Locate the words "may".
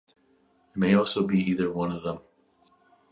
0.77-0.95